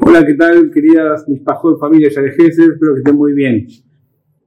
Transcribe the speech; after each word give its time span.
Hola, 0.00 0.24
¿qué 0.24 0.34
tal, 0.34 0.70
queridas 0.70 1.28
mis 1.28 1.40
pajos 1.40 1.78
familias 1.78 2.16
alejeses? 2.16 2.70
Espero 2.70 2.94
que 2.94 3.00
estén 3.00 3.14
muy 3.14 3.34
bien. 3.34 3.66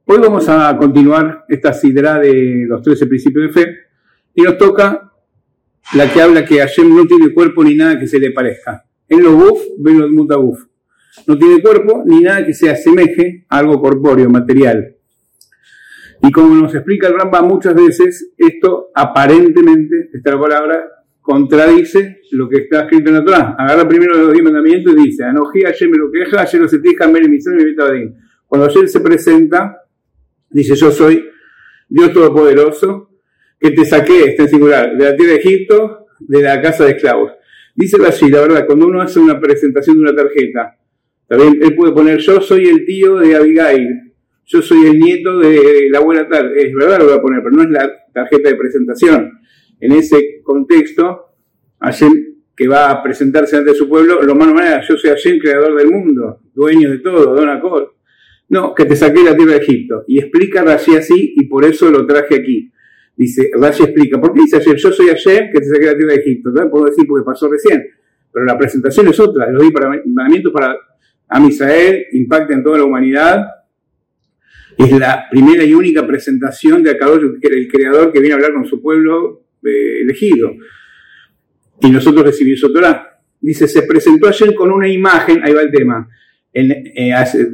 Hoy 0.06 0.18
vamos 0.18 0.48
a 0.48 0.76
continuar 0.76 1.44
esta 1.48 1.72
sidra 1.72 2.18
de 2.18 2.64
los 2.66 2.82
13 2.82 3.06
principios 3.06 3.46
de 3.46 3.52
fe 3.52 3.76
y 4.34 4.42
nos 4.42 4.58
toca 4.58 5.12
la 5.94 6.12
que 6.12 6.20
habla 6.20 6.44
que 6.44 6.58
Hashem 6.58 6.94
no 6.94 7.06
tiene 7.06 7.32
cuerpo 7.32 7.62
ni 7.62 7.76
nada 7.76 7.98
que 7.98 8.08
se 8.08 8.18
le 8.18 8.32
parezca. 8.32 8.84
En 9.08 9.22
los 9.22 9.34
buf, 9.34 9.60
ven 9.78 10.00
los 10.00 10.10
mutaguf. 10.10 10.66
No 11.26 11.38
tiene 11.38 11.62
cuerpo 11.62 12.02
ni 12.04 12.20
nada 12.20 12.44
que 12.44 12.54
se 12.54 12.68
asemeje 12.68 13.46
a 13.48 13.58
algo 13.58 13.80
corpóreo, 13.80 14.28
material. 14.28 14.96
Y 16.22 16.30
como 16.30 16.54
nos 16.54 16.74
explica 16.74 17.08
el 17.08 17.14
Ramba 17.14 17.42
muchas 17.42 17.74
veces, 17.74 18.32
esto 18.38 18.90
aparentemente, 18.94 20.10
esta 20.12 20.38
palabra, 20.38 20.88
contradice 21.20 22.20
lo 22.32 22.48
que 22.48 22.58
está 22.58 22.82
escrito 22.82 23.10
en 23.10 23.16
la 23.16 23.24
Torah. 23.24 23.56
Agarra 23.58 23.88
primero 23.88 24.16
los 24.16 24.32
diez 24.32 24.44
mandamientos 24.44 24.92
y 24.92 25.02
dice, 25.04 25.24
Anoji 25.24 25.64
ayer 25.64 25.88
me 25.88 25.98
lo 25.98 26.10
queja, 26.12 26.42
ayer 26.42 26.60
lo 26.60 26.68
setija, 26.68 27.08
me 27.08 27.20
misión 27.28 27.58
y 27.60 27.74
Cuando 28.46 28.68
ayer 28.68 28.88
se 28.88 29.00
presenta, 29.00 29.82
dice, 30.50 30.76
yo 30.76 30.92
soy 30.92 31.24
Dios 31.88 32.12
Todopoderoso, 32.12 33.10
que 33.58 33.72
te 33.72 33.84
saqué, 33.84 34.30
está 34.30 34.44
en 34.44 34.48
singular, 34.48 34.96
de 34.96 35.04
la 35.04 35.16
tierra 35.16 35.32
de 35.32 35.38
Egipto, 35.38 36.06
de 36.20 36.42
la 36.42 36.62
casa 36.62 36.84
de 36.84 36.92
esclavos. 36.92 37.32
Dice 37.74 37.96
así, 38.06 38.28
la 38.28 38.42
verdad, 38.42 38.66
cuando 38.66 38.86
uno 38.86 39.00
hace 39.00 39.18
una 39.18 39.40
presentación 39.40 39.96
de 39.96 40.02
una 40.02 40.14
tarjeta, 40.14 40.76
también 41.26 41.58
él 41.62 41.74
puede 41.74 41.92
poner, 41.92 42.18
yo 42.18 42.40
soy 42.40 42.66
el 42.66 42.84
tío 42.84 43.16
de 43.16 43.34
Abigail, 43.34 44.11
yo 44.52 44.62
soy 44.62 44.86
el 44.86 44.98
nieto 44.98 45.38
de 45.38 45.88
la 45.90 45.98
abuela 45.98 46.28
tal, 46.28 46.56
es 46.56 46.72
verdad 46.74 46.98
lo 46.98 47.06
voy 47.06 47.14
a 47.14 47.22
poner, 47.22 47.42
pero 47.42 47.56
no 47.56 47.62
es 47.62 47.70
la 47.70 47.90
tarjeta 48.12 48.50
de 48.50 48.56
presentación 48.56 49.32
en 49.80 49.92
ese 49.92 50.40
contexto, 50.44 51.34
Hashem 51.80 52.32
que 52.54 52.68
va 52.68 52.90
a 52.90 53.02
presentarse 53.02 53.56
ante 53.56 53.74
su 53.74 53.88
pueblo, 53.88 54.22
lo 54.22 54.34
más 54.34 54.52
manera, 54.52 54.82
yo 54.86 54.96
soy 54.96 55.10
Hashem, 55.10 55.38
creador 55.38 55.74
del 55.76 55.90
mundo, 55.90 56.40
dueño 56.54 56.90
de 56.90 56.98
todo, 56.98 57.34
Don 57.34 57.48
Acol. 57.48 57.92
No, 58.50 58.74
que 58.74 58.84
te 58.84 58.94
saqué 58.94 59.24
la 59.24 59.34
tierra 59.34 59.52
de 59.52 59.58
Egipto. 59.58 60.04
Y 60.06 60.18
explica 60.18 60.62
Rashi 60.62 60.94
así, 60.94 61.32
y 61.34 61.46
por 61.46 61.64
eso 61.64 61.90
lo 61.90 62.06
traje 62.06 62.36
aquí. 62.36 62.70
Dice, 63.16 63.50
Rashi 63.58 63.84
explica, 63.84 64.20
¿por 64.20 64.34
qué 64.34 64.40
dice 64.42 64.58
Hashem? 64.58 64.76
Yo 64.76 64.92
soy 64.92 65.06
Hashem, 65.08 65.50
que 65.50 65.60
te 65.60 65.64
saqué 65.64 65.86
la 65.86 65.96
tierra 65.96 66.12
de 66.12 66.20
Egipto. 66.20 66.50
¿no? 66.50 66.70
Puedo 66.70 66.84
decir 66.84 67.06
porque 67.08 67.24
pasó 67.24 67.50
recién. 67.50 67.82
Pero 68.30 68.44
la 68.44 68.58
presentación 68.58 69.08
es 69.08 69.18
otra. 69.18 69.50
Los 69.50 69.70
para 69.72 69.88
mandamientos 69.88 70.52
para 70.52 70.76
Amisael, 71.28 72.04
impacta 72.12 72.52
en 72.52 72.62
toda 72.62 72.78
la 72.78 72.84
humanidad. 72.84 73.46
Es 74.78 74.92
la 74.98 75.26
primera 75.30 75.64
y 75.64 75.74
única 75.74 76.06
presentación 76.06 76.82
de 76.82 76.90
Akadosh, 76.90 77.38
el 77.42 77.68
creador 77.68 78.12
que 78.12 78.20
viene 78.20 78.32
a 78.32 78.36
hablar 78.36 78.54
con 78.54 78.64
su 78.64 78.80
pueblo 78.80 79.46
eh, 79.64 80.00
elegido. 80.02 80.52
Y 81.80 81.90
nosotros 81.90 82.24
recibimos 82.24 82.60
su 82.60 82.72
Torah. 82.72 83.20
Dice, 83.40 83.66
se 83.66 83.82
presentó 83.82 84.28
ayer 84.28 84.54
con 84.54 84.70
una 84.70 84.88
imagen, 84.88 85.42
ahí 85.42 85.52
va 85.52 85.62
el 85.62 85.72
tema, 85.72 86.08
en, 86.52 86.70
eh, 86.70 87.12
hace 87.12 87.48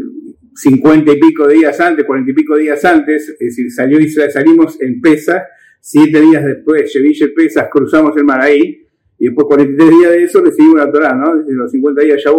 50 0.54 1.12
y 1.12 1.20
pico 1.20 1.48
días 1.48 1.80
antes, 1.80 2.04
40 2.04 2.30
y 2.30 2.34
pico 2.34 2.56
días 2.56 2.84
antes, 2.84 3.28
es 3.28 3.38
decir, 3.38 3.70
salió 3.70 3.98
Israel, 4.00 4.30
salimos 4.30 4.80
en 4.82 5.00
Pesas, 5.00 5.44
siete 5.80 6.20
días 6.20 6.44
después, 6.44 6.92
Cheville 6.92 7.28
Pesas, 7.28 7.68
cruzamos 7.70 8.16
el 8.16 8.24
mar 8.24 8.40
ahí, 8.40 8.84
y 9.18 9.26
después 9.26 9.46
43 9.46 9.90
días 9.90 10.10
de 10.10 10.22
eso 10.24 10.40
recibimos 10.42 10.78
la 10.78 10.92
Torah, 10.92 11.14
¿no? 11.14 11.36
Desde 11.36 11.54
los 11.54 11.70
50 11.70 12.02
días 12.02 12.22
de 12.22 12.30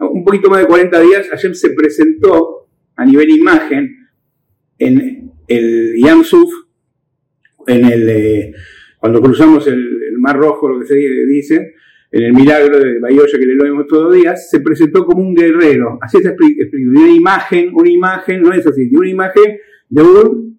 un 0.00 0.24
poquito 0.24 0.50
más 0.50 0.60
de 0.60 0.66
40 0.66 1.00
días, 1.00 1.28
Hashem 1.28 1.54
se 1.54 1.70
presentó 1.70 2.53
a 2.96 3.04
nivel 3.04 3.30
imagen 3.30 4.08
en 4.78 5.32
el 5.46 5.94
Yamsuf, 5.96 6.50
en 7.66 7.84
el, 7.84 8.08
eh, 8.08 8.52
cuando 8.98 9.20
cruzamos 9.20 9.66
el, 9.66 9.90
Mar 10.18 10.38
Rojo, 10.38 10.68
lo 10.68 10.80
que 10.80 10.86
se 10.86 10.94
dice, 10.94 11.74
en 12.10 12.22
el 12.22 12.32
milagro 12.32 12.78
de 12.78 12.98
Bayoya 13.00 13.38
que 13.38 13.44
le 13.44 13.56
lo 13.56 13.64
vemos 13.64 13.86
todos 13.86 14.04
los 14.04 14.14
días, 14.14 14.48
se 14.48 14.60
presentó 14.60 15.04
como 15.04 15.20
un 15.20 15.34
guerrero. 15.34 15.98
Así 16.00 16.18
se. 16.22 16.34
Una 16.86 17.10
imagen, 17.10 17.70
una 17.74 17.90
imagen, 17.90 18.40
no 18.40 18.52
es 18.52 18.66
así, 18.66 18.88
una 18.94 19.10
imagen 19.10 19.58
de 19.90 20.02
un 20.02 20.58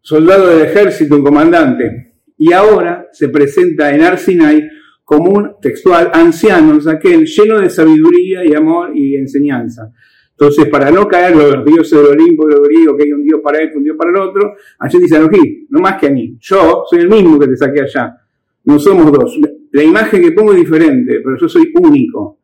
soldado 0.00 0.48
del 0.48 0.66
ejército, 0.66 1.16
un 1.16 1.24
comandante. 1.24 2.12
Y 2.36 2.52
ahora 2.52 3.08
se 3.10 3.28
presenta 3.28 3.94
en 3.94 4.02
Arsinai 4.02 4.68
como 5.02 5.30
un 5.30 5.52
textual 5.60 6.10
anciano, 6.12 6.78
aquel 6.88 7.24
lleno 7.24 7.60
de 7.60 7.70
sabiduría 7.70 8.44
y 8.44 8.54
amor 8.54 8.92
y 8.94 9.16
enseñanza. 9.16 9.92
Entonces, 10.32 10.68
para 10.68 10.90
no 10.90 11.06
caer 11.06 11.36
los 11.36 11.64
dioses 11.64 11.98
del 11.98 12.18
Olimpo, 12.18 12.48
los 12.48 12.62
griegos, 12.62 12.96
que 12.96 13.04
hay 13.04 13.12
un 13.12 13.22
dios 13.22 13.40
para 13.42 13.62
esto, 13.62 13.78
un 13.78 13.84
dios 13.84 13.96
para 13.96 14.10
el 14.10 14.16
otro, 14.16 14.54
allí 14.78 14.98
dice 14.98 15.16
aquí, 15.16 15.66
no 15.70 15.80
más 15.80 16.00
que 16.00 16.06
a 16.08 16.10
mí. 16.10 16.36
Yo 16.40 16.84
soy 16.88 17.00
el 17.00 17.08
mismo 17.08 17.38
que 17.38 17.48
te 17.48 17.56
saqué 17.56 17.82
allá. 17.82 18.16
No 18.64 18.78
somos 18.78 19.12
dos. 19.12 19.38
La 19.72 19.82
imagen 19.82 20.22
que 20.22 20.32
pongo 20.32 20.52
es 20.52 20.58
diferente, 20.58 21.20
pero 21.22 21.36
yo 21.36 21.48
soy 21.48 21.72
único. 21.74 22.38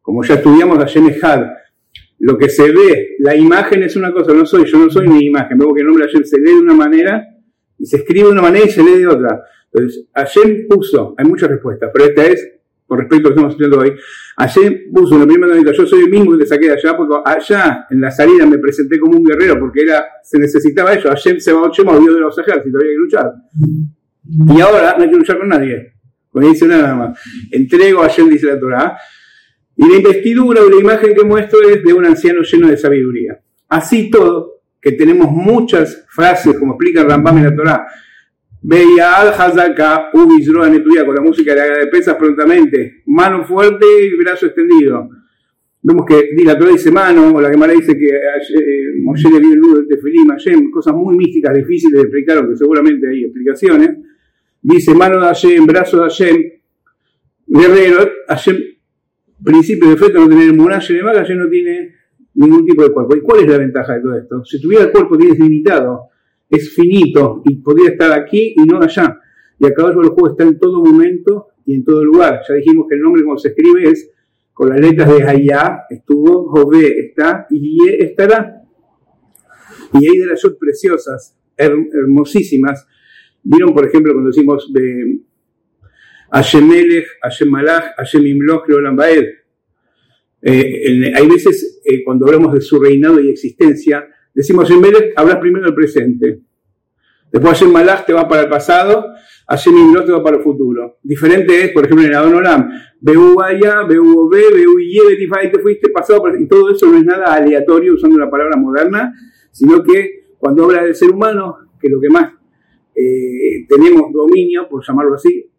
Como 0.00 0.22
ya 0.22 0.34
estudiamos 0.34 0.78
a 0.78 1.26
Had. 1.26 1.46
Lo 2.18 2.38
que 2.38 2.48
se 2.48 2.70
ve, 2.70 3.16
la 3.18 3.34
imagen 3.34 3.82
es 3.82 3.96
una 3.96 4.12
cosa, 4.12 4.32
no 4.32 4.46
soy, 4.46 4.64
yo 4.64 4.78
no 4.78 4.90
soy 4.90 5.08
mi 5.08 5.26
imagen. 5.26 5.58
Veo 5.58 5.74
que 5.74 5.80
el 5.80 5.86
nombre 5.86 6.04
ayer 6.04 6.26
se 6.26 6.38
lee 6.38 6.54
de 6.54 6.60
una 6.60 6.74
manera 6.74 7.24
y 7.78 7.86
se 7.86 7.98
escribe 7.98 8.26
de 8.26 8.32
una 8.32 8.42
manera 8.42 8.64
y 8.64 8.70
se 8.70 8.82
lee 8.82 8.98
de 8.98 9.06
otra. 9.06 9.42
Entonces, 9.72 10.06
ayer 10.14 10.66
puso, 10.68 11.14
hay 11.18 11.26
muchas 11.26 11.50
respuestas, 11.50 11.90
pero 11.92 12.06
esta 12.06 12.26
es 12.26 12.52
con 12.86 12.98
respecto 12.98 13.28
a 13.28 13.30
lo 13.30 13.34
que 13.34 13.40
estamos 13.40 13.52
estudiando 13.52 13.78
hoy, 13.78 13.94
ayer 14.36 14.84
puso 14.92 15.14
en 15.14 15.20
la 15.20 15.26
primera 15.26 15.54
novela, 15.54 15.72
yo 15.72 15.86
soy 15.86 16.04
el 16.04 16.10
mismo 16.10 16.36
que 16.36 16.46
saqué 16.46 16.66
de 16.66 16.72
allá, 16.72 16.96
porque 16.96 17.14
allá 17.24 17.86
en 17.90 18.00
la 18.00 18.10
salida 18.10 18.46
me 18.46 18.58
presenté 18.58 18.98
como 18.98 19.16
un 19.16 19.24
guerrero, 19.24 19.58
porque 19.58 19.82
era, 19.82 20.04
se 20.22 20.38
necesitaba 20.38 20.92
eso, 20.92 21.10
ayer 21.10 21.40
se 21.40 21.52
va 21.52 21.70
Dios 21.70 22.14
de 22.14 22.20
los 22.20 22.38
ejércitos, 22.38 22.80
había 22.80 22.92
que 22.92 22.98
luchar. 22.98 23.32
Y 24.56 24.60
ahora 24.60 24.94
no 24.96 25.04
hay 25.04 25.10
que 25.10 25.16
luchar 25.16 25.38
con 25.38 25.48
nadie, 25.48 25.94
con 26.30 26.42
dice 26.44 26.66
nada 26.66 26.94
más. 26.94 27.18
Entrego 27.50 28.02
a 28.02 28.08
Hashem, 28.08 28.28
dice 28.28 28.46
la 28.46 28.58
Torah, 28.58 28.98
y 29.76 29.88
la 29.88 29.96
investidura 29.96 30.62
o 30.62 30.68
la 30.68 30.76
imagen 30.76 31.14
que 31.14 31.24
muestro 31.24 31.60
es 31.68 31.82
de 31.82 31.92
un 31.92 32.04
anciano 32.04 32.42
lleno 32.42 32.68
de 32.68 32.76
sabiduría. 32.76 33.40
Así 33.68 34.10
todo, 34.10 34.62
que 34.80 34.92
tenemos 34.92 35.30
muchas 35.30 36.04
frases, 36.08 36.58
como 36.58 36.74
explica 36.74 37.02
Rambam 37.02 37.38
en 37.38 37.44
la 37.44 37.56
Torah, 37.56 37.86
Veía 38.66 39.20
al 39.20 39.28
Hazaka, 39.28 40.08
Ubisroa 40.14 40.70
Netuya, 40.70 41.04
con 41.04 41.14
la 41.14 41.20
música 41.20 41.54
de, 41.54 41.80
de 41.80 41.86
pesas 41.88 42.16
prontamente, 42.16 43.02
mano 43.04 43.44
fuerte 43.44 43.84
y 44.06 44.16
brazo 44.16 44.46
extendido. 44.46 45.10
Vemos 45.82 46.06
que 46.06 46.30
la 46.42 46.58
Torah 46.58 46.70
dice 46.70 46.90
mano, 46.90 47.34
o 47.34 47.40
la 47.42 47.50
que 47.50 47.58
Mara 47.58 47.74
dice 47.74 47.94
que 47.94 48.06
eh, 48.08 49.02
Moshe 49.02 49.30
le 49.30 49.38
vio 49.38 49.52
el 49.52 49.60
nudo 49.60 49.82
de 49.82 49.86
Tefilim, 49.94 50.28
Hashem, 50.28 50.70
cosas 50.70 50.94
muy 50.94 51.14
místicas, 51.14 51.54
difíciles 51.54 51.92
de 51.92 52.00
explicar, 52.04 52.38
aunque 52.38 52.56
seguramente 52.56 53.06
hay 53.06 53.24
explicaciones. 53.24 53.98
Dice 54.62 54.94
mano 54.94 55.20
de 55.20 55.26
Hashem, 55.26 55.66
brazo 55.66 55.98
de 55.98 56.02
Hashem, 56.04 56.36
guerrero, 57.46 58.08
Hashem, 58.28 58.56
principio 59.44 59.90
de 59.90 59.98
fe, 59.98 60.10
no 60.10 60.26
tener 60.26 60.54
muralla 60.54 60.94
de 60.94 61.02
maga, 61.02 61.18
Hashem 61.18 61.36
no 61.36 61.50
tiene 61.50 61.94
ningún 62.32 62.64
tipo 62.64 62.82
de 62.82 62.90
cuerpo. 62.90 63.14
¿Y 63.14 63.20
cuál 63.20 63.40
es 63.40 63.48
la 63.50 63.58
ventaja 63.58 63.92
de 63.92 64.00
todo 64.00 64.16
esto? 64.16 64.42
Si 64.46 64.58
tuviera 64.62 64.84
el 64.84 64.90
cuerpo, 64.90 65.18
tienes 65.18 65.38
limitado 65.38 66.13
es 66.48 66.74
finito 66.74 67.42
y 67.44 67.56
podría 67.56 67.90
estar 67.90 68.12
aquí 68.12 68.54
y 68.56 68.64
no 68.64 68.80
allá. 68.80 69.20
Y 69.58 69.66
acá 69.66 69.86
el 69.86 69.94
juego 69.94 70.30
está 70.30 70.44
en 70.44 70.58
todo 70.58 70.84
momento 70.84 71.48
y 71.64 71.74
en 71.74 71.84
todo 71.84 72.04
lugar. 72.04 72.40
Ya 72.48 72.54
dijimos 72.54 72.86
que 72.88 72.96
el 72.96 73.02
nombre 73.02 73.22
como 73.22 73.38
se 73.38 73.48
escribe 73.48 73.88
es 73.88 74.10
con 74.52 74.68
las 74.68 74.80
letras 74.80 75.12
de 75.12 75.24
Hayá, 75.24 75.84
estuvo, 75.90 76.48
Jové 76.48 77.06
está 77.06 77.46
y 77.50 77.88
estará. 77.98 78.62
Y 79.92 80.08
hay 80.08 80.18
de 80.18 80.26
las 80.26 80.42
yod 80.42 80.56
preciosas, 80.58 81.36
hermosísimas. 81.56 82.86
Vieron, 83.42 83.74
por 83.74 83.86
ejemplo, 83.86 84.12
cuando 84.12 84.30
decimos 84.30 84.72
de 84.72 85.20
Hashem 86.30 86.66
Melech, 86.68 87.06
Hashem 87.22 87.48
Malach, 87.48 87.94
Hashem 87.96 88.26
Imloch, 88.26 88.68
Leolam 88.68 88.96
Baed. 88.96 89.24
Eh, 90.42 91.12
hay 91.14 91.28
veces, 91.28 91.80
eh, 91.84 92.02
cuando 92.04 92.26
hablamos 92.26 92.52
de 92.54 92.60
su 92.60 92.80
reinado 92.80 93.20
y 93.20 93.30
existencia, 93.30 94.06
Decimos 94.34 94.70
en 94.70 94.80
Melech, 94.80 95.12
hablas 95.16 95.36
primero 95.36 95.66
del 95.66 95.74
presente. 95.74 96.40
Después 97.34 97.60
en 97.62 97.72
Malach 97.72 98.06
te 98.06 98.12
va 98.12 98.28
para 98.28 98.42
el 98.42 98.48
pasado, 98.48 99.06
Hashem 99.48 99.76
Imlot 99.76 100.06
te 100.06 100.12
va 100.12 100.22
para 100.22 100.36
el 100.36 100.42
futuro. 100.44 100.98
Diferente 101.02 101.64
es, 101.64 101.72
por 101.72 101.84
ejemplo, 101.84 102.06
en 102.06 102.14
Adon 102.14 102.34
Olam, 102.34 102.70
Beu 103.00 103.40
Aya, 103.42 103.82
Beu 103.82 104.28
Beu 104.28 105.50
te 105.50 105.58
fuiste 105.58 105.90
pasado, 105.90 106.22
y 106.38 106.46
todo 106.46 106.70
eso 106.70 106.86
no 106.86 106.96
es 106.96 107.04
nada 107.04 107.34
aleatorio 107.34 107.94
usando 107.94 108.18
la 108.18 108.30
palabra 108.30 108.56
moderna, 108.56 109.12
sino 109.50 109.82
que 109.82 110.26
cuando 110.38 110.64
habla 110.64 110.84
del 110.84 110.94
ser 110.94 111.10
humano, 111.10 111.56
que 111.80 111.88
lo 111.88 112.00
que 112.00 112.08
más 112.08 112.34
eh, 112.94 113.66
tenemos 113.68 114.12
dominio, 114.12 114.68
por 114.68 114.86
llamarlo 114.86 115.14
así, 115.14 115.50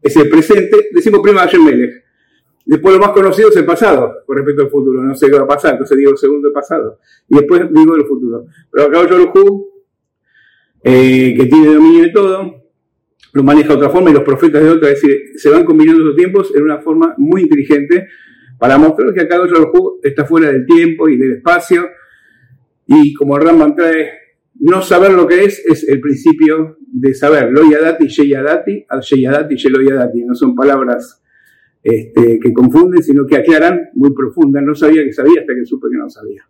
es 0.00 0.16
el 0.16 0.30
presente, 0.30 0.88
decimos 0.92 1.20
primero 1.20 1.40
Hashem 1.40 1.62
Melech. 1.62 2.05
Después 2.66 2.96
lo 2.96 3.00
más 3.00 3.12
conocido 3.12 3.48
es 3.48 3.56
el 3.56 3.64
pasado 3.64 4.24
con 4.26 4.36
respecto 4.36 4.62
al 4.62 4.70
futuro. 4.70 5.00
No 5.00 5.14
sé 5.14 5.30
qué 5.30 5.36
va 5.36 5.44
a 5.44 5.46
pasar, 5.46 5.72
entonces 5.72 5.96
digo 5.96 6.10
el 6.10 6.18
segundo 6.18 6.52
pasado. 6.52 6.98
Y 7.28 7.36
después 7.36 7.62
digo 7.72 7.94
el 7.94 8.04
futuro. 8.04 8.46
Pero 8.72 8.88
acá 8.88 9.08
Yorujú, 9.08 9.68
eh, 10.82 11.34
que 11.38 11.46
tiene 11.46 11.74
dominio 11.74 12.02
de 12.02 12.10
todo, 12.10 12.64
lo 13.34 13.42
maneja 13.44 13.68
de 13.68 13.74
otra 13.74 13.90
forma 13.90 14.10
y 14.10 14.14
los 14.14 14.24
profetas 14.24 14.64
de 14.64 14.70
otra. 14.70 14.90
Es 14.90 15.00
decir, 15.00 15.16
se 15.36 15.48
van 15.48 15.64
combinando 15.64 16.02
los 16.02 16.16
tiempos 16.16 16.52
en 16.56 16.64
una 16.64 16.78
forma 16.78 17.14
muy 17.18 17.42
inteligente 17.42 18.08
para 18.58 18.78
mostrar 18.78 19.14
que 19.14 19.20
acá 19.20 19.36
Yorujú 19.46 20.00
está 20.02 20.24
fuera 20.24 20.50
del 20.50 20.66
tiempo 20.66 21.08
y 21.08 21.16
del 21.16 21.34
espacio. 21.34 21.88
Y 22.88 23.14
como 23.14 23.38
Ramban 23.38 23.76
trae, 23.76 24.10
no 24.58 24.82
saber 24.82 25.12
lo 25.12 25.28
que 25.28 25.44
es 25.44 25.64
es 25.64 25.88
el 25.88 26.00
principio 26.00 26.78
de 26.80 27.14
saber 27.14 27.52
lo 27.52 27.62
yadati, 27.70 28.08
yeyadati, 28.08 28.86
al 28.88 29.02
yeyadati, 29.02 29.56
yeloyadati. 29.56 30.24
No 30.24 30.34
son 30.34 30.56
palabras 30.56 31.22
este, 31.88 32.40
que 32.40 32.52
confunden, 32.52 33.00
sino 33.00 33.24
que 33.24 33.36
aclaran 33.36 33.90
muy 33.94 34.12
profundas. 34.12 34.60
No 34.64 34.74
sabía 34.74 35.04
que 35.04 35.12
sabía 35.12 35.42
hasta 35.42 35.54
que 35.54 35.64
supe 35.64 35.86
que 35.88 35.96
no 35.96 36.10
sabía. 36.10 36.44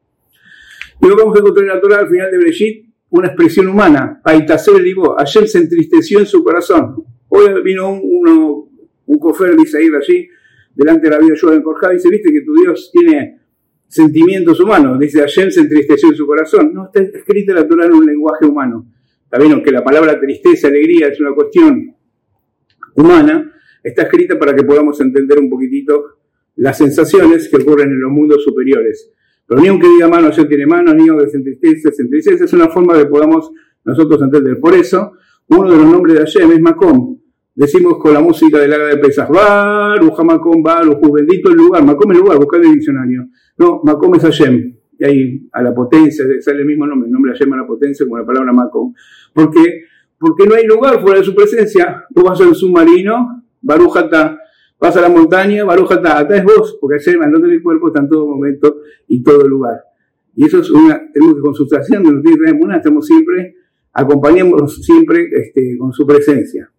Luego 1.02 1.18
vamos 1.18 1.36
a 1.36 1.40
encontrar 1.40 1.66
en 1.66 1.74
la 1.74 1.80
Torah 1.80 1.98
al 1.98 2.08
final 2.08 2.30
de 2.30 2.38
Brejit 2.38 2.86
una 3.10 3.28
expresión 3.28 3.68
humana. 3.68 4.18
Paitaser 4.24 4.82
digo, 4.82 5.14
ayer 5.20 5.46
se 5.46 5.58
entristeció 5.58 6.20
en 6.20 6.26
su 6.26 6.42
corazón. 6.42 7.04
Hoy 7.28 7.62
vino 7.62 7.92
un, 7.92 8.00
uno, 8.02 8.68
un 9.04 9.18
cofer 9.18 9.54
de 9.54 9.62
Isaías 9.62 9.90
allí, 10.00 10.26
delante 10.74 11.02
de 11.02 11.10
la 11.10 11.18
vida 11.18 11.34
de 11.34 11.38
Joel 11.38 11.62
Corjá, 11.62 11.90
dice, 11.90 12.08
viste 12.08 12.32
que 12.32 12.40
tu 12.40 12.54
Dios 12.54 12.90
tiene 12.90 13.38
sentimientos 13.86 14.58
humanos. 14.58 14.98
Dice, 14.98 15.22
ayer 15.22 15.52
se 15.52 15.60
entristeció 15.60 16.08
en 16.08 16.14
su 16.14 16.26
corazón. 16.26 16.72
No 16.72 16.86
está 16.86 17.02
escrita 17.02 17.52
la 17.52 17.68
Torah 17.68 17.84
en 17.84 17.92
un 17.92 18.06
lenguaje 18.06 18.46
humano. 18.46 18.86
Está 19.22 19.38
bien, 19.38 19.52
aunque 19.52 19.70
la 19.70 19.84
palabra 19.84 20.18
tristeza, 20.18 20.68
alegría 20.68 21.08
es 21.08 21.20
una 21.20 21.34
cuestión 21.34 21.94
humana, 22.94 23.52
está 23.88 24.02
escrita 24.02 24.38
para 24.38 24.54
que 24.54 24.64
podamos 24.64 25.00
entender 25.00 25.38
un 25.38 25.48
poquitito 25.48 26.04
las 26.56 26.78
sensaciones 26.78 27.48
que 27.48 27.56
ocurren 27.56 27.90
en 27.90 28.00
los 28.00 28.10
mundos 28.10 28.42
superiores. 28.42 29.12
Pero 29.46 29.60
ni 29.60 29.68
aunque 29.68 29.86
diga 29.88 30.08
mano, 30.08 30.30
yo 30.30 30.48
tiene 30.48 30.66
mano, 30.66 30.92
ni 30.92 31.08
aunque 31.08 31.28
se 31.28 31.36
entristece, 31.36 31.92
se 31.92 32.02
entristece, 32.02 32.44
es 32.44 32.52
una 32.52 32.68
forma 32.68 32.98
que 32.98 33.06
podamos 33.06 33.50
nosotros 33.84 34.20
entender. 34.22 34.58
Por 34.58 34.74
eso, 34.74 35.12
uno 35.48 35.70
de 35.70 35.76
los 35.76 35.86
nombres 35.86 36.14
de 36.14 36.20
Hashem 36.20 36.52
es 36.52 36.60
Macom. 36.60 37.18
Decimos 37.54 37.98
con 37.98 38.12
la 38.12 38.20
música 38.20 38.58
del 38.58 38.72
Haga 38.72 38.86
de 38.86 38.98
Pesas, 38.98 39.28
Baruja 39.28 40.24
Macom, 40.24 40.62
Baruj, 40.62 40.98
bendito 41.12 41.48
el 41.50 41.56
lugar, 41.56 41.84
Macom 41.84 42.10
el 42.10 42.18
lugar, 42.18 42.38
buscar 42.38 42.60
el 42.60 42.72
diccionario. 42.72 43.28
No, 43.56 43.80
Macom 43.84 44.14
es 44.16 44.22
Hashem. 44.22 44.74
Y 44.98 45.04
ahí 45.04 45.48
a 45.52 45.62
la 45.62 45.74
potencia, 45.74 46.24
sale 46.40 46.60
el 46.60 46.66
mismo 46.66 46.86
nombre, 46.86 47.06
el 47.06 47.12
nombre 47.12 47.32
Hashem 47.32 47.52
a 47.52 47.58
la 47.58 47.66
potencia 47.66 48.04
como 48.04 48.18
la 48.18 48.26
palabra 48.26 48.52
Macom. 48.52 48.92
¿Por 49.32 49.50
qué? 49.50 49.84
Porque 50.18 50.46
no 50.46 50.54
hay 50.54 50.66
lugar 50.66 51.00
fuera 51.00 51.18
de 51.18 51.24
su 51.24 51.34
presencia. 51.34 52.04
Tú 52.14 52.22
vas 52.24 52.40
al 52.40 52.54
submarino, 52.54 53.44
Barujata, 53.60 54.38
vas 54.78 54.96
a 54.96 55.00
la 55.00 55.08
montaña, 55.08 55.64
Barujata, 55.64 56.18
acá 56.18 56.36
es 56.36 56.44
vos, 56.44 56.78
porque 56.80 56.96
al 57.20 57.30
no 57.30 57.40
tener 57.40 57.62
cuerpo 57.62 57.88
está 57.88 58.00
en 58.00 58.08
todo 58.08 58.26
momento 58.26 58.82
y 59.08 59.22
todo 59.22 59.46
lugar. 59.46 59.80
Y 60.34 60.44
eso 60.44 60.60
es 60.60 60.70
una, 60.70 61.00
tenemos 61.12 61.36
que 61.36 61.40
los 62.12 62.22
días 62.22 62.38
de 62.38 62.52
una, 62.52 62.76
estamos 62.76 63.06
siempre, 63.06 63.56
acompañamos 63.92 64.84
siempre 64.84 65.28
este, 65.32 65.76
con 65.78 65.92
su 65.92 66.06
presencia. 66.06 66.70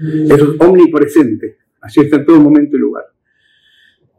Eso 0.00 0.52
es 0.52 0.60
omnipresente. 0.60 1.56
Allí 1.80 2.00
está 2.02 2.16
en 2.16 2.26
todo 2.26 2.40
momento 2.40 2.76
y 2.76 2.80
lugar. 2.80 3.04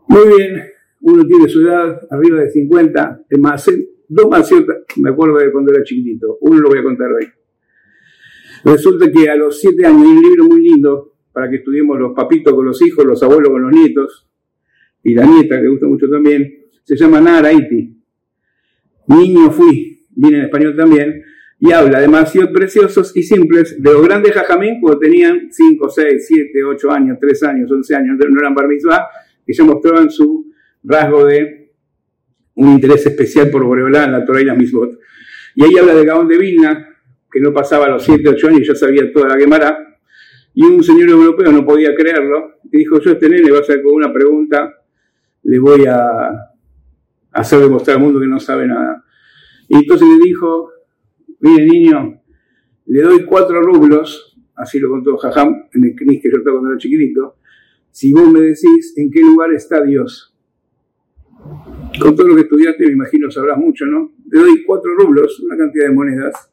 Muy 0.07 0.27
bien, 0.35 0.63
uno 1.01 1.25
tiene 1.25 1.47
su 1.47 1.61
edad 1.61 1.99
arriba 2.09 2.39
de 2.39 2.49
50, 2.49 3.25
es 3.29 3.39
más, 3.39 3.69
dos 4.07 4.29
más 4.29 4.49
me 4.97 5.09
acuerdo 5.09 5.37
de 5.37 5.51
cuando 5.51 5.71
era 5.71 5.83
chiquitito, 5.83 6.37
uno 6.41 6.59
lo 6.59 6.69
voy 6.69 6.79
a 6.79 6.83
contar 6.83 7.11
hoy. 7.11 7.27
Resulta 8.63 9.11
que 9.11 9.29
a 9.29 9.35
los 9.35 9.59
siete 9.59 9.85
años 9.85 10.01
hay 10.01 10.07
un 10.07 10.21
libro 10.23 10.43
muy 10.45 10.61
lindo 10.61 11.14
para 11.35 11.49
que 11.49 11.57
estudiemos 11.57 11.99
los 11.99 12.13
papitos 12.13 12.53
con 12.53 12.65
los 12.65 12.81
hijos, 12.81 13.03
los 13.03 13.21
abuelos 13.21 13.49
con 13.49 13.61
los 13.61 13.73
nietos, 13.73 14.25
y 15.03 15.13
la 15.13 15.25
nieta, 15.25 15.59
que 15.59 15.67
gusta 15.67 15.85
mucho 15.85 16.09
también, 16.09 16.49
se 16.81 16.95
llama 16.95 17.19
Nara 17.19 17.51
Iti. 17.51 17.93
Niño 19.07 19.51
fui, 19.51 20.07
viene 20.11 20.37
en 20.37 20.43
español 20.45 20.77
también, 20.77 21.21
y 21.59 21.73
habla 21.73 21.99
demasiado 21.99 22.53
preciosos 22.53 23.11
y 23.17 23.23
simples 23.23 23.81
de 23.83 23.91
los 23.91 24.01
grandes 24.01 24.31
jajamín 24.31 24.79
cuando 24.79 24.97
tenían 24.97 25.49
5, 25.51 25.89
6, 25.89 26.25
7, 26.25 26.63
8 26.63 26.91
años, 26.91 27.17
3 27.19 27.43
años, 27.43 27.69
11 27.69 27.95
años, 27.95 28.17
no 28.17 28.39
eran 28.39 28.55
bar 28.55 28.67
que 29.45 29.53
ya 29.53 29.63
mostraban 29.65 30.09
su 30.09 30.53
rasgo 30.83 31.25
de 31.25 31.73
un 32.55 32.69
interés 32.69 33.05
especial 33.05 33.49
por 33.49 33.65
Boreolá 33.65 34.05
en 34.05 34.13
la 34.13 34.23
Torah 34.23 34.39
y 34.39 34.45
la 34.45 34.55
Misbot. 34.55 34.99
Y 35.55 35.65
ahí 35.65 35.77
habla 35.77 35.95
de 35.95 36.05
Gaón 36.05 36.29
de 36.29 36.37
Vilna, 36.37 36.95
que 37.29 37.41
no 37.41 37.51
pasaba 37.51 37.87
a 37.87 37.89
los 37.89 38.03
7, 38.03 38.29
8 38.29 38.47
años 38.47 38.61
y 38.61 38.67
ya 38.67 38.75
sabía 38.75 39.11
toda 39.11 39.27
la 39.27 39.37
quemara. 39.37 39.94
Y 40.55 40.63
un 40.63 40.81
señor 40.81 41.09
europeo 41.09 41.51
no 41.51 41.65
podía 41.65 41.93
creerlo 41.93 42.55
y 42.71 42.77
dijo, 42.77 42.99
yo 43.01 43.11
a 43.11 43.13
este 43.13 43.29
nene 43.29 43.43
le 43.43 43.49
voy 43.51 43.59
a 43.59 43.61
hacer 43.61 43.83
con 43.83 43.93
una 43.93 44.11
pregunta, 44.11 44.73
le 45.43 45.59
voy 45.59 45.85
a 45.85 46.29
hacer 47.33 47.59
demostrar 47.59 47.97
al 47.97 48.03
mundo 48.03 48.21
que 48.21 48.27
no 48.27 48.39
sabe 48.39 48.65
nada. 48.65 49.03
Y 49.67 49.75
entonces 49.75 50.07
le 50.07 50.25
dijo, 50.25 50.71
mire 51.41 51.65
niño, 51.65 52.21
le 52.85 53.01
doy 53.01 53.25
cuatro 53.25 53.61
rublos, 53.61 54.37
así 54.55 54.79
lo 54.79 54.89
contó 54.89 55.17
Jajam 55.17 55.67
en 55.73 55.83
el 55.83 55.95
CNIS 55.95 56.21
que 56.21 56.31
yo 56.31 56.37
estaba 56.37 56.55
cuando 56.55 56.71
era 56.71 56.77
chiquitito, 56.77 57.35
si 57.91 58.13
vos 58.13 58.31
me 58.31 58.39
decís 58.39 58.93
en 58.95 59.11
qué 59.11 59.21
lugar 59.21 59.53
está 59.53 59.83
Dios. 59.83 60.33
Con 61.99 62.15
todo 62.15 62.29
lo 62.29 62.35
que 62.35 62.41
estudiaste, 62.41 62.85
me 62.87 62.93
imagino 62.93 63.29
sabrás 63.29 63.57
mucho, 63.57 63.85
¿no? 63.85 64.13
Le 64.31 64.39
doy 64.39 64.63
cuatro 64.63 64.89
rublos, 64.97 65.39
una 65.41 65.57
cantidad 65.57 65.87
de 65.87 65.93
monedas, 65.93 66.49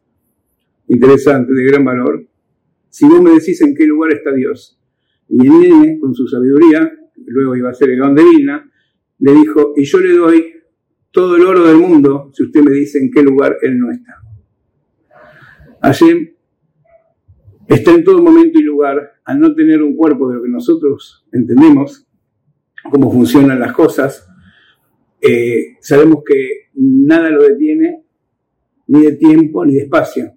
interesante, 0.88 1.52
de 1.52 1.64
gran 1.64 1.84
valor, 1.84 2.26
si 2.92 3.08
vos 3.08 3.22
me 3.22 3.30
decís 3.30 3.58
en 3.62 3.74
qué 3.74 3.86
lugar 3.86 4.12
está 4.12 4.34
Dios. 4.34 4.78
Y 5.26 5.46
el 5.46 5.60
nene, 5.60 5.98
con 5.98 6.14
su 6.14 6.28
sabiduría, 6.28 6.92
luego 7.24 7.56
iba 7.56 7.70
a 7.70 7.74
ser 7.74 7.88
el 7.88 7.98
don 7.98 8.14
de 8.14 8.22
Vilna, 8.22 8.70
le 9.18 9.32
dijo, 9.32 9.72
y 9.74 9.84
yo 9.84 9.98
le 9.98 10.12
doy 10.12 10.52
todo 11.10 11.36
el 11.36 11.46
oro 11.46 11.64
del 11.64 11.78
mundo 11.78 12.30
si 12.34 12.42
usted 12.42 12.60
me 12.60 12.72
dice 12.72 12.98
en 12.98 13.10
qué 13.10 13.22
lugar 13.22 13.56
Él 13.62 13.78
no 13.78 13.90
está. 13.90 14.16
Hashem 15.80 16.34
está 17.66 17.92
en 17.92 18.04
todo 18.04 18.22
momento 18.22 18.58
y 18.58 18.62
lugar, 18.62 19.12
al 19.24 19.40
no 19.40 19.54
tener 19.54 19.82
un 19.82 19.96
cuerpo 19.96 20.28
de 20.28 20.36
lo 20.36 20.42
que 20.42 20.50
nosotros 20.50 21.26
entendemos, 21.32 22.06
cómo 22.90 23.10
funcionan 23.10 23.58
las 23.58 23.72
cosas, 23.72 24.28
eh, 25.22 25.78
sabemos 25.80 26.24
que 26.26 26.68
nada 26.74 27.30
lo 27.30 27.42
detiene, 27.42 28.04
ni 28.88 29.00
de 29.00 29.12
tiempo 29.12 29.64
ni 29.64 29.76
de 29.76 29.84
espacio. 29.84 30.36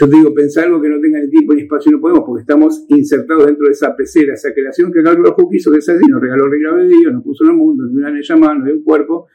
Yo 0.00 0.08
te 0.08 0.14
digo, 0.14 0.32
pensar 0.32 0.66
algo 0.66 0.80
que 0.80 0.88
no 0.88 1.00
tenga 1.00 1.18
ni 1.20 1.28
tiempo 1.28 1.54
ni 1.54 1.62
espacio 1.62 1.90
no 1.90 2.00
podemos, 2.00 2.22
porque 2.24 2.42
estamos 2.42 2.84
insertados 2.88 3.46
dentro 3.46 3.66
de 3.66 3.72
esa 3.72 3.96
pecera, 3.96 4.34
esa 4.34 4.54
creación 4.54 4.92
que 4.92 5.02
Carlos 5.02 5.34
quiso 5.50 5.72
que 5.72 5.80
sea 5.80 5.96
así, 5.96 6.06
nos 6.08 6.20
regaló 6.20 6.44
el 6.44 6.88
de 6.88 6.96
Dios, 6.96 7.12
nos 7.12 7.24
puso 7.24 7.42
en 7.42 7.50
el 7.50 7.56
mundo, 7.56 7.82
nos 7.82 7.92
dio 7.92 8.06
una 8.06 8.20
llamada, 8.20 8.54
nos 8.54 8.64
dio 8.66 8.74
un 8.74 8.84
cuerpo, 8.84 9.26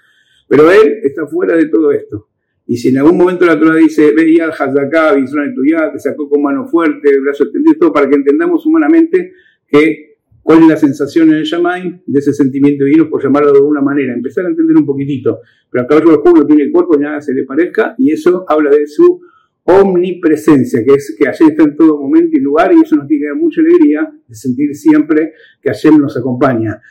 pero 0.48 0.71
Él 0.71 1.00
está 1.04 1.27
fuera 1.27 1.57
de 1.57 1.65
todo 1.65 1.92
esto. 1.92 2.30
Y 2.65 2.77
si 2.77 2.89
en 2.89 3.00
algún 3.00 3.18
momento 3.18 3.45
la 3.45 3.60
Torah 3.60 3.75
dice, 3.75 4.13
ve 4.15 4.38
ya 4.38 4.48
Hazaká, 4.48 5.13
Bisron 5.15 5.54
Tuyá, 5.54 5.92
te 5.92 6.00
sacó 6.00 6.30
con 6.30 6.42
mano 6.42 6.65
fuerte, 6.65 7.19
brazo 7.19 7.44
extendido, 7.44 7.75
todo 7.77 7.92
para 7.92 8.07
que 8.07 8.15
entendamos 8.15 8.65
humanamente 8.65 9.33
que 9.68 10.15
cuál 10.42 10.60
es 10.60 10.68
la 10.69 10.77
sensación 10.77 11.27
en 11.27 11.39
el 11.39 11.44
Yamain 11.44 12.04
de 12.06 12.19
ese 12.19 12.31
sentimiento 12.31 12.86
divino, 12.86 13.10
por 13.10 13.21
llamarlo 13.21 13.51
de 13.51 13.57
alguna 13.57 13.81
manera, 13.81 14.13
empezar 14.13 14.45
a 14.45 14.48
entender 14.48 14.77
un 14.77 14.86
poquitito. 14.86 15.39
Pero 15.69 15.83
a 15.83 15.88
caballo 15.88 16.12
oscuro 16.12 16.45
tiene 16.45 16.63
el 16.63 16.71
cuerpo, 16.71 16.98
nada 16.98 17.19
se 17.19 17.33
le 17.33 17.44
parezca, 17.44 17.95
y 17.98 18.12
eso 18.12 18.45
habla 18.48 18.69
de 18.69 18.88
su 18.88 19.19
omnipresencia, 19.65 20.83
que 20.83 20.94
es 20.94 21.15
que 21.18 21.25
Hashem 21.25 21.50
está 21.50 21.63
en 21.63 21.75
todo 21.77 22.01
momento 22.01 22.36
y 22.38 22.42
lugar, 22.42 22.74
y 22.74 22.81
eso 22.81 22.95
nos 22.95 23.07
tiene 23.07 23.24
que 23.24 23.27
dar 23.30 23.38
mucha 23.38 23.62
alegría 23.62 24.13
de 24.27 24.36
sentir 24.36 24.75
siempre 24.75 25.33
que 25.62 25.70
Hashem 25.70 25.98
nos 25.98 26.17
acompaña. 26.17 26.82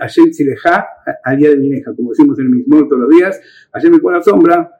Hashem 0.00 0.32
Sileja, 0.32 0.86
al 1.24 1.36
día 1.36 1.50
de 1.50 1.56
Mineja, 1.56 1.94
como 1.94 2.10
decimos 2.10 2.38
en 2.38 2.46
el 2.46 2.52
mismo 2.52 2.86
todos 2.86 3.02
los 3.02 3.10
días, 3.10 3.40
Hashem 3.72 3.98
pone 3.98 4.18
la 4.18 4.22
sombra, 4.22 4.70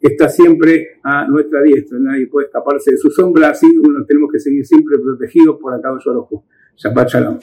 está 0.00 0.28
siempre 0.28 1.00
a 1.02 1.26
nuestra 1.26 1.62
diestra, 1.62 1.98
nadie 1.98 2.28
puede 2.28 2.46
escaparse 2.46 2.92
de 2.92 2.96
su 2.96 3.10
sombra, 3.10 3.50
así 3.50 3.66
uno 3.66 4.04
tenemos 4.06 4.30
que 4.32 4.38
seguir 4.38 4.64
siempre 4.64 4.96
protegidos 4.98 5.58
por 5.60 5.74
acá 5.74 5.92
de 5.92 6.00
su 6.00 6.42
Shabbat 6.76 7.08
Shalom. 7.08 7.38